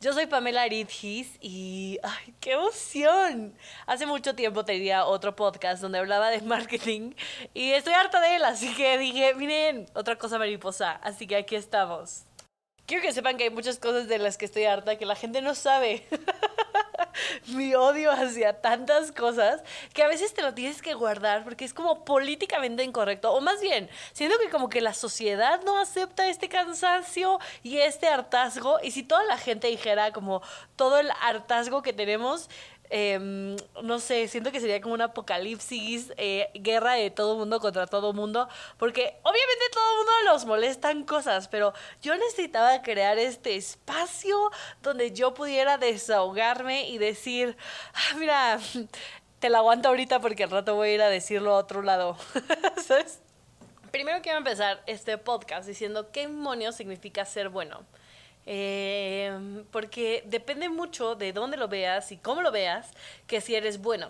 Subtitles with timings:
[0.00, 3.58] Yo soy Pamela Aridgis y ¡ay, qué emoción!
[3.84, 7.14] Hace mucho tiempo tenía otro podcast donde hablaba de marketing
[7.52, 11.56] y estoy harta de él, así que dije, miren, otra cosa mariposa, así que aquí
[11.56, 12.22] estamos.
[12.86, 15.42] Quiero que sepan que hay muchas cosas de las que estoy harta que la gente
[15.42, 16.06] no sabe.
[17.48, 19.62] Mi odio hacia tantas cosas
[19.92, 23.32] que a veces te lo tienes que guardar porque es como políticamente incorrecto.
[23.32, 28.08] O más bien, siento que como que la sociedad no acepta este cansancio y este
[28.08, 28.78] hartazgo.
[28.82, 30.42] Y si toda la gente dijera como
[30.76, 32.48] todo el hartazgo que tenemos,
[32.90, 37.86] Em, no sé, siento que sería como un apocalipsis, eh, guerra de todo mundo contra
[37.86, 44.50] todo mundo, porque obviamente todo mundo los molestan cosas, pero yo necesitaba crear este espacio
[44.82, 47.56] donde yo pudiera desahogarme y decir,
[47.94, 48.58] ah, mira,
[49.38, 52.16] te la aguanto ahorita porque al rato voy a ir a decirlo a otro lado,
[52.86, 53.20] ¿sabes?
[53.90, 57.84] Primero quiero empezar este podcast diciendo qué demonios significa ser bueno.
[58.50, 59.30] Eh,
[59.70, 62.92] porque depende mucho de dónde lo veas y cómo lo veas,
[63.26, 64.08] que si eres bueno.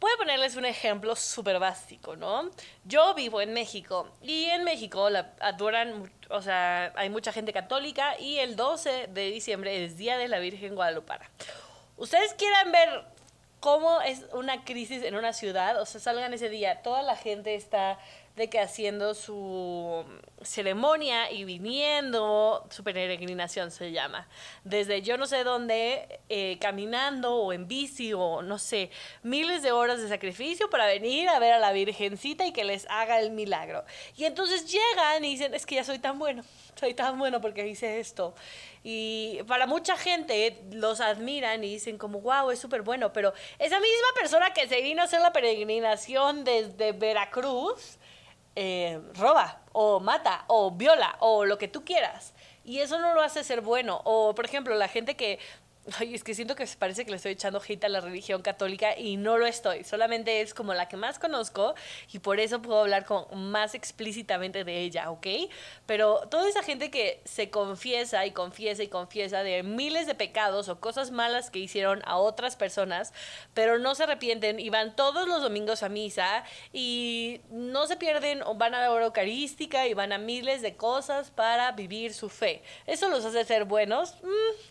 [0.00, 2.50] Voy a ponerles un ejemplo súper básico, ¿no?
[2.86, 8.18] Yo vivo en México y en México la adoran, o sea, hay mucha gente católica
[8.18, 11.30] y el 12 de diciembre es Día de la Virgen Guadalupana.
[11.98, 13.04] Ustedes quieran ver
[13.60, 17.54] cómo es una crisis en una ciudad, o sea, salgan ese día, toda la gente
[17.54, 17.98] está
[18.36, 20.04] de que haciendo su
[20.42, 24.28] ceremonia y viniendo, su peregrinación se llama,
[24.62, 28.90] desde yo no sé dónde, eh, caminando o en bici o no sé,
[29.22, 32.86] miles de horas de sacrificio para venir a ver a la Virgencita y que les
[32.90, 33.84] haga el milagro.
[34.16, 36.44] Y entonces llegan y dicen, es que ya soy tan bueno,
[36.78, 38.34] soy tan bueno porque hice esto.
[38.84, 43.80] Y para mucha gente los admiran y dicen como, wow, es súper bueno, pero esa
[43.80, 47.98] misma persona que se vino a hacer la peregrinación desde Veracruz,
[48.56, 52.34] eh, roba o mata o viola o lo que tú quieras.
[52.64, 54.00] Y eso no lo hace ser bueno.
[54.04, 55.38] O, por ejemplo, la gente que
[55.98, 58.98] Ay, es que siento que parece que le estoy echando hate a la religión católica
[58.98, 59.84] y no lo estoy.
[59.84, 61.76] Solamente es como la que más conozco
[62.12, 65.26] y por eso puedo hablar con, más explícitamente de ella, ¿ok?
[65.86, 70.68] Pero toda esa gente que se confiesa y confiesa y confiesa de miles de pecados
[70.68, 73.12] o cosas malas que hicieron a otras personas,
[73.54, 76.42] pero no se arrepienten y van todos los domingos a misa
[76.72, 80.74] y no se pierden o van a la hora eucarística y van a miles de
[80.74, 82.62] cosas para vivir su fe.
[82.86, 84.14] ¿Eso los hace ser buenos?
[84.24, 84.65] Mm,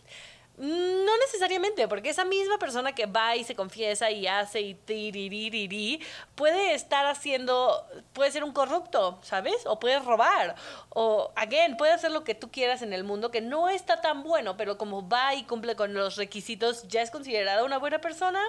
[0.57, 6.01] no necesariamente, porque esa misma persona que va y se confiesa y hace y tiririri,
[6.35, 9.65] puede estar haciendo, puede ser un corrupto, ¿sabes?
[9.65, 10.55] O puede robar.
[10.89, 14.23] O, again, puede hacer lo que tú quieras en el mundo que no está tan
[14.23, 18.41] bueno, pero como va y cumple con los requisitos, ya es considerada una buena persona.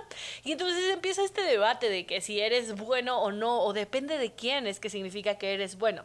[0.45, 4.33] Y entonces empieza este debate de que si eres bueno o no, o depende de
[4.33, 6.05] quién es que significa que eres bueno.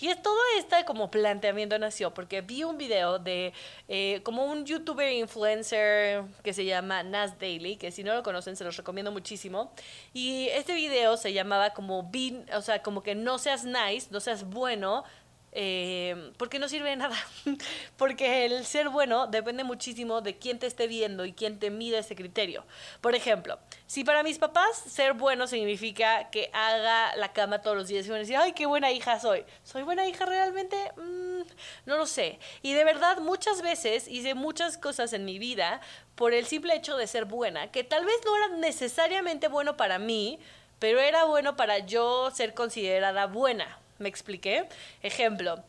[0.00, 3.52] Y es todo este como planteamiento nació, porque vi un video de
[3.88, 5.41] eh, como un youtuber influencer
[6.42, 9.72] que se llama Nas Daily, que si no lo conocen se los recomiendo muchísimo.
[10.12, 14.20] Y este video se llamaba como, be, o sea, como que no seas nice, no
[14.20, 15.04] seas bueno,
[15.54, 17.16] eh, porque no sirve de nada.
[17.98, 21.98] porque el ser bueno depende muchísimo de quién te esté viendo y quién te mide
[21.98, 22.64] ese criterio.
[23.02, 27.88] Por ejemplo, si para mis papás ser bueno significa que haga la cama todos los
[27.88, 29.44] días y van a decir, ay, qué buena hija soy.
[29.62, 30.76] ¿Soy buena hija realmente?
[30.96, 31.42] Mm,
[31.84, 32.38] no lo sé.
[32.62, 35.82] Y de verdad, muchas veces hice muchas cosas en mi vida
[36.14, 39.98] por el simple hecho de ser buena, que tal vez no era necesariamente bueno para
[39.98, 40.38] mí,
[40.78, 43.81] pero era bueno para yo ser considerada buena.
[44.02, 44.68] ¿Me expliqué?
[45.00, 45.62] Ejemplo,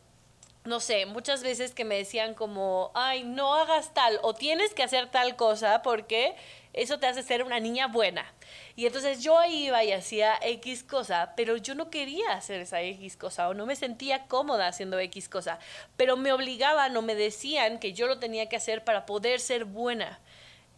[0.64, 4.82] no sé, muchas veces que me decían como, ay, no hagas tal o tienes que
[4.82, 6.34] hacer tal cosa porque
[6.72, 8.26] eso te hace ser una niña buena.
[8.74, 13.16] Y entonces yo iba y hacía X cosa, pero yo no quería hacer esa X
[13.16, 15.60] cosa o no me sentía cómoda haciendo X cosa,
[15.96, 19.66] pero me obligaban o me decían que yo lo tenía que hacer para poder ser
[19.66, 20.18] buena.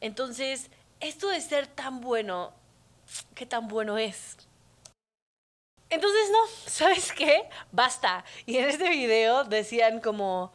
[0.03, 0.71] Entonces,
[1.01, 2.53] esto de ser tan bueno,
[3.35, 4.37] ¿qué tan bueno es?
[5.89, 7.49] Entonces, no, ¿sabes qué?
[7.71, 8.25] Basta.
[8.45, 10.53] Y en este video decían como,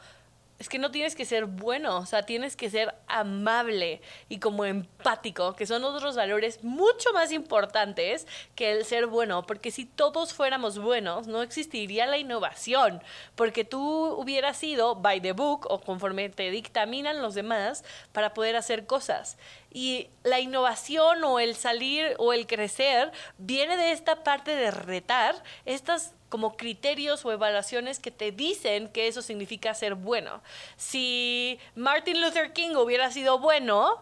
[0.61, 3.99] es que no tienes que ser bueno, o sea, tienes que ser amable
[4.29, 9.71] y como empático, que son otros valores mucho más importantes que el ser bueno, porque
[9.71, 13.01] si todos fuéramos buenos, no existiría la innovación,
[13.33, 13.81] porque tú
[14.19, 19.39] hubieras sido by the book o conforme te dictaminan los demás para poder hacer cosas.
[19.73, 25.41] Y la innovación o el salir o el crecer viene de esta parte de retar
[25.65, 30.41] estas como criterios o evaluaciones que te dicen que eso significa ser bueno.
[30.77, 34.01] Si Martin Luther King hubiera sido bueno,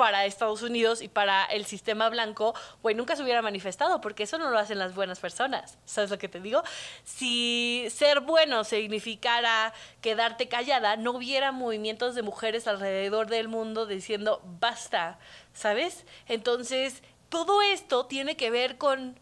[0.00, 4.38] para Estados Unidos y para el sistema blanco, güey, nunca se hubiera manifestado, porque eso
[4.38, 5.76] no lo hacen las buenas personas.
[5.84, 6.62] ¿Sabes lo que te digo?
[7.04, 14.40] Si ser bueno significara quedarte callada, no hubiera movimientos de mujeres alrededor del mundo diciendo
[14.58, 15.18] basta,
[15.52, 16.06] ¿sabes?
[16.28, 19.20] Entonces, todo esto tiene que ver con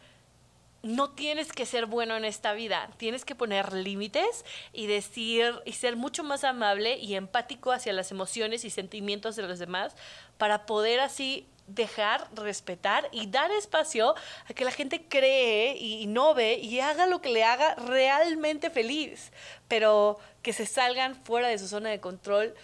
[0.82, 5.72] no tienes que ser bueno en esta vida, tienes que poner límites y decir y
[5.72, 9.96] ser mucho más amable y empático hacia las emociones y sentimientos de los demás
[10.36, 14.14] para poder así dejar, respetar y dar espacio
[14.48, 19.32] a que la gente cree y innove y haga lo que le haga realmente feliz,
[19.68, 22.54] pero que se salgan fuera de su zona de control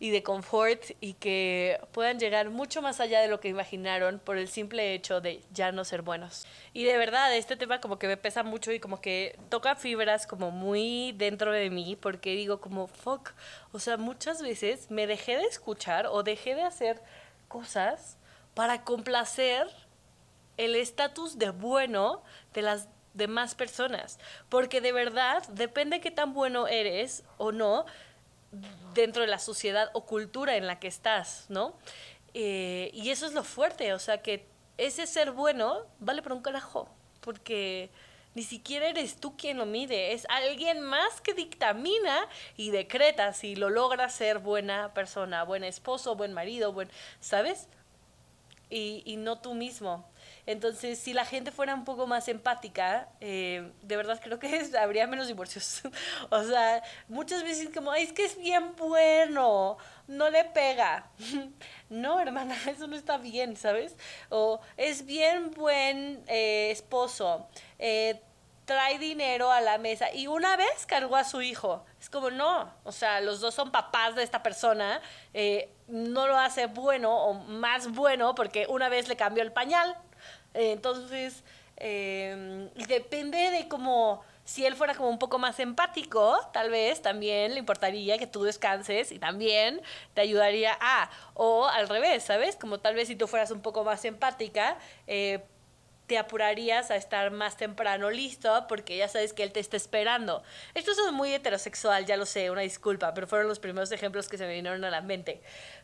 [0.00, 4.36] y de confort y que puedan llegar mucho más allá de lo que imaginaron por
[4.36, 6.46] el simple hecho de ya no ser buenos.
[6.72, 10.26] Y de verdad, este tema como que me pesa mucho y como que toca fibras
[10.26, 13.30] como muy dentro de mí porque digo como, fuck,
[13.72, 17.00] o sea, muchas veces me dejé de escuchar o dejé de hacer
[17.48, 18.18] cosas
[18.54, 19.68] para complacer
[20.56, 24.18] el estatus de bueno de las demás personas.
[24.48, 27.86] Porque de verdad, depende qué tan bueno eres o no,
[28.94, 31.74] dentro de la sociedad o cultura en la que estás, ¿no?
[32.34, 34.46] Eh, y eso es lo fuerte, o sea que
[34.76, 36.88] ese ser bueno vale para un carajo,
[37.20, 37.90] porque
[38.34, 43.54] ni siquiera eres tú quien lo mide, es alguien más que dictamina y decreta si
[43.54, 46.90] lo logra ser buena persona, buen esposo, buen marido, buen,
[47.20, 47.68] ¿sabes?
[48.70, 50.04] Y no tú mismo.
[50.46, 55.06] Entonces, si la gente fuera un poco más empática, eh, de verdad creo que habría
[55.06, 55.82] menos divorcios.
[56.30, 61.08] o sea, muchas veces como, Ay, es que es bien bueno, no le pega.
[61.88, 63.96] no, hermana, eso no está bien, ¿sabes?
[64.28, 67.48] O es bien buen eh, esposo.
[67.78, 68.20] Eh,
[68.66, 71.84] trae dinero a la mesa y una vez cargó a su hijo.
[72.00, 75.02] Es como, no, o sea, los dos son papás de esta persona,
[75.86, 79.98] no lo hace bueno o más bueno porque una vez le cambió el pañal,
[80.54, 81.42] entonces,
[81.76, 87.52] em, depende de cómo, si él fuera como un poco más empático, tal vez también
[87.52, 89.82] le importaría que tú descanses y también
[90.14, 92.56] te ayudaría a, o al revés, ¿sabes?
[92.56, 95.42] Como tal vez si tú fueras un poco más empática, eh,
[96.06, 100.42] te apurarías a estar más temprano listo porque ya sabes que él te está esperando.
[100.74, 104.36] Esto es muy heterosexual, ya lo sé, una disculpa, pero fueron los primeros ejemplos que
[104.38, 105.40] se me vinieron a la mente.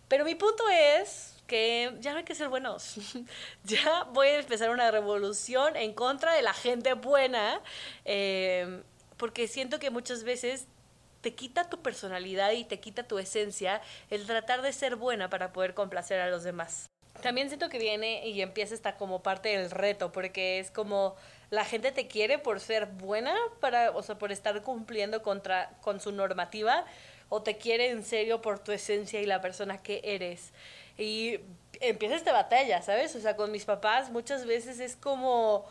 [0.08, 2.94] Pero mi punto es que ya no hay que ser buenos.
[3.64, 7.60] ya voy a empezar una revolución en contra de la gente buena,
[8.04, 8.84] eh,
[9.16, 10.68] porque siento que muchas veces
[11.22, 15.52] te quita tu personalidad y te quita tu esencia el tratar de ser buena para
[15.52, 16.86] poder complacer a los demás.
[17.20, 21.16] También siento que viene y empieza esta como parte del reto, porque es como
[21.50, 26.00] la gente te quiere por ser buena, para, o sea, por estar cumpliendo contra, con
[26.00, 26.84] su normativa,
[27.28, 30.52] o te quiere en serio por tu esencia y la persona que eres.
[30.98, 31.40] Y
[31.80, 33.14] empieza esta batalla, ¿sabes?
[33.16, 35.64] O sea, con mis papás muchas veces es como,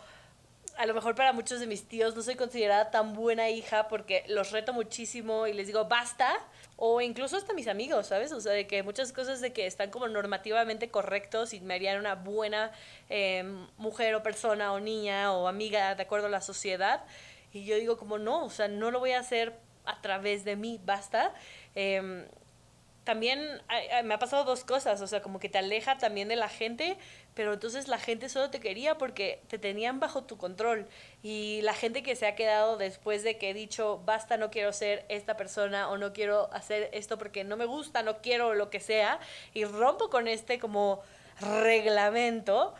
[0.77, 4.23] a lo mejor para muchos de mis tíos no soy considerada tan buena hija porque
[4.27, 6.33] los reto muchísimo y les digo, basta.
[6.81, 8.31] O incluso hasta mis amigos, ¿sabes?
[8.31, 11.99] O sea, de que muchas cosas de que están como normativamente correctos y me harían
[11.99, 12.71] una buena
[13.09, 17.03] em, mujer o persona o niña o amiga de acuerdo a la sociedad.
[17.51, 19.53] Y yo digo como, no, o sea, no lo voy a hacer
[19.83, 21.33] a través de mí, basta.
[21.75, 22.25] Eh,
[23.09, 23.59] también
[24.03, 26.95] me ha pasado dos cosas, o sea, como que te aleja también de la gente,
[27.33, 30.87] pero entonces la gente solo te quería porque te tenían bajo tu control.
[31.23, 34.71] Y la gente que se ha quedado después de que he dicho, basta, no quiero
[34.73, 38.69] ser esta persona o no quiero hacer esto porque no me gusta, no quiero lo
[38.69, 39.19] que sea,
[39.55, 41.01] y rompo con este como
[41.41, 42.75] reglamento,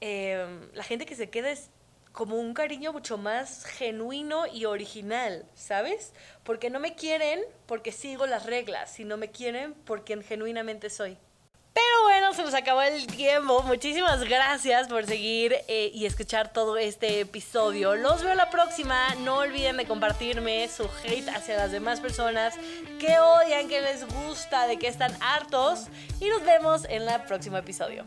[0.00, 0.44] eh,
[0.74, 1.70] la gente que se queda es
[2.18, 6.12] como un cariño mucho más genuino y original, ¿sabes?
[6.42, 11.16] Porque no me quieren porque sigo las reglas, sino me quieren porque genuinamente soy.
[11.72, 13.62] Pero bueno, se nos acabó el tiempo.
[13.62, 17.94] Muchísimas gracias por seguir eh, y escuchar todo este episodio.
[17.94, 19.14] Los veo la próxima.
[19.20, 22.56] No olviden de compartirme su hate hacia las demás personas
[22.98, 25.86] que odian, que les gusta, de que están hartos.
[26.18, 28.06] Y nos vemos en el próximo episodio.